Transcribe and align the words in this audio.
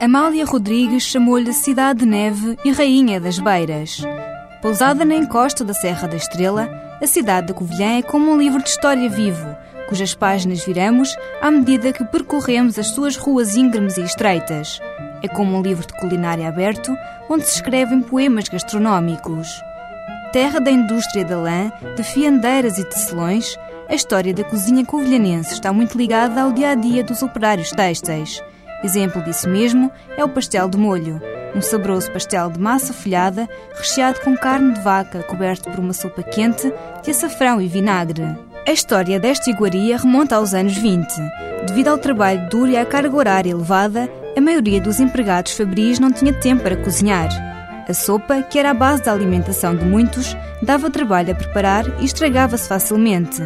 Amália 0.00 0.46
Rodrigues 0.46 1.02
chamou-lhe 1.02 1.52
Cidade 1.52 2.00
de 2.00 2.06
Neve 2.06 2.58
e 2.64 2.72
Rainha 2.72 3.20
das 3.20 3.38
Beiras. 3.38 4.02
Pousada 4.62 5.04
na 5.04 5.14
encosta 5.14 5.62
da 5.62 5.74
Serra 5.74 6.08
da 6.08 6.16
Estrela, 6.16 6.70
a 7.02 7.06
cidade 7.06 7.48
da 7.48 7.54
Covilhã 7.54 7.98
é 7.98 8.02
como 8.02 8.32
um 8.32 8.38
livro 8.38 8.62
de 8.62 8.70
história 8.70 9.10
vivo, 9.10 9.54
cujas 9.90 10.14
páginas 10.14 10.64
viramos 10.64 11.14
à 11.42 11.50
medida 11.50 11.92
que 11.92 12.02
percorremos 12.06 12.78
as 12.78 12.86
suas 12.88 13.18
ruas 13.18 13.56
íngremes 13.56 13.98
e 13.98 14.00
estreitas. 14.00 14.80
É 15.22 15.28
como 15.28 15.54
um 15.54 15.60
livro 15.60 15.86
de 15.86 15.92
culinária 15.92 16.48
aberto, 16.48 16.96
onde 17.28 17.46
se 17.46 17.56
escrevem 17.56 18.00
poemas 18.00 18.48
gastronómicos. 18.48 19.48
Terra 20.32 20.60
da 20.60 20.70
indústria 20.70 21.26
da 21.26 21.36
lã, 21.36 21.70
de 21.94 22.02
fiandeiras 22.02 22.78
e 22.78 22.84
tecelões, 22.84 23.54
a 23.86 23.94
história 23.94 24.32
da 24.32 24.44
cozinha 24.44 24.82
covilhanense 24.82 25.52
está 25.52 25.74
muito 25.74 25.98
ligada 25.98 26.40
ao 26.40 26.52
dia 26.52 26.70
a 26.70 26.74
dia 26.74 27.04
dos 27.04 27.22
operários 27.22 27.70
têxteis. 27.70 28.40
Exemplo 28.82 29.22
disso 29.22 29.48
mesmo 29.48 29.90
é 30.16 30.24
o 30.24 30.28
pastel 30.28 30.68
de 30.68 30.78
molho, 30.78 31.20
um 31.54 31.60
saboroso 31.60 32.10
pastel 32.10 32.50
de 32.50 32.58
massa 32.58 32.92
folhada 32.92 33.48
recheado 33.74 34.20
com 34.20 34.36
carne 34.36 34.72
de 34.72 34.80
vaca 34.80 35.22
coberto 35.22 35.70
por 35.70 35.80
uma 35.80 35.92
sopa 35.92 36.22
quente 36.22 36.72
de 37.02 37.10
açafrão 37.10 37.60
e 37.60 37.66
vinagre. 37.66 38.24
A 38.66 38.72
história 38.72 39.20
desta 39.20 39.50
iguaria 39.50 39.98
remonta 39.98 40.36
aos 40.36 40.54
anos 40.54 40.76
20. 40.76 41.06
Devido 41.66 41.88
ao 41.88 41.98
trabalho 41.98 42.48
duro 42.48 42.70
e 42.70 42.76
à 42.76 42.86
carga 42.86 43.14
horária 43.16 43.50
elevada, 43.50 44.08
a 44.36 44.40
maioria 44.40 44.80
dos 44.80 45.00
empregados 45.00 45.52
fabris 45.52 45.98
não 45.98 46.12
tinha 46.12 46.32
tempo 46.32 46.62
para 46.62 46.76
cozinhar. 46.76 47.28
A 47.88 47.92
sopa, 47.92 48.42
que 48.42 48.58
era 48.58 48.70
a 48.70 48.74
base 48.74 49.02
da 49.02 49.12
alimentação 49.12 49.74
de 49.74 49.84
muitos, 49.84 50.36
dava 50.62 50.90
trabalho 50.90 51.32
a 51.32 51.34
preparar 51.34 52.00
e 52.00 52.04
estragava-se 52.04 52.68
facilmente. 52.68 53.42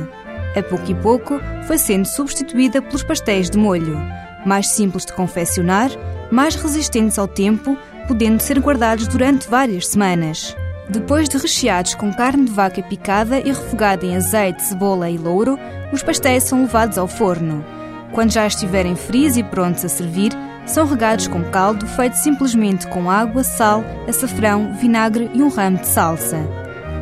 A 0.55 0.62
pouco 0.62 0.91
e 0.91 0.95
pouco, 0.95 1.41
foi 1.66 1.78
sendo 1.78 2.06
substituída 2.06 2.83
pelos 2.83 3.03
pastéis 3.03 3.48
de 3.48 3.56
molho, 3.56 3.98
mais 4.45 4.69
simples 4.69 5.05
de 5.05 5.12
confeccionar, 5.12 5.91
mais 6.30 6.55
resistentes 6.55 7.19
ao 7.19 7.29
tempo, 7.29 7.77
podendo 8.07 8.41
ser 8.41 8.59
guardados 8.59 9.06
durante 9.06 9.48
várias 9.48 9.89
semanas. 9.89 10.56
Depois 10.89 11.28
de 11.28 11.39
recheados 11.39 11.95
com 11.95 12.12
carne 12.12 12.45
de 12.45 12.53
vaca 12.53 12.83
picada 12.83 13.39
e 13.39 13.48
refogada 13.48 14.05
em 14.05 14.17
azeite, 14.17 14.62
cebola 14.62 15.09
e 15.09 15.17
louro, 15.17 15.59
os 15.92 16.03
pastéis 16.03 16.45
são 16.45 16.62
levados 16.62 16.98
ao 16.98 17.09
forno. 17.09 17.65
Quando 18.12 18.33
já 18.33 18.47
estiverem 18.47 18.95
frios 18.95 19.37
e 19.37 19.42
prontos 19.42 19.84
a 19.84 19.89
servir, 19.89 20.33
são 20.67 20.87
regados 20.87 21.27
com 21.27 21.42
caldo 21.45 21.87
feito 21.87 22.15
simplesmente 22.15 22.87
com 22.89 23.11
água, 23.11 23.42
sal, 23.42 23.84
açafrão, 24.09 24.75
vinagre 24.75 25.31
e 25.34 25.42
um 25.42 25.48
ramo 25.48 25.78
de 25.78 25.87
salsa. 25.87 26.39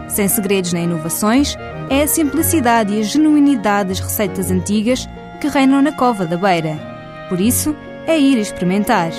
Sem 0.09 0.29
segredos 0.29 0.73
nem 0.73 0.85
inovações, 0.85 1.57
é 1.91 2.03
a 2.03 2.07
simplicidade 2.07 2.95
e 2.95 3.01
a 3.01 3.05
genuinidade 3.05 3.91
das 3.91 4.01
receitas 4.01 4.51
antigas 4.51 5.09
que 5.41 5.49
reinam 5.49 5.83
na 5.83 5.93
Cova 5.93 6.27
da 6.27 6.37
Beira. 6.37 6.92
Por 7.29 7.41
isso, 7.41 7.75
é 8.07 8.19
ir 8.19 8.39
experimentar. 8.39 9.11